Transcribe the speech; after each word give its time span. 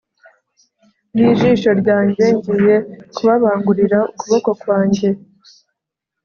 y 1.17 1.21
ijisho 1.31 1.69
ryanjye 1.81 2.25
Ngiye 2.37 2.77
kubabangurira 3.15 3.99
ukuboko 4.11 4.49
kwanjye 4.61 5.07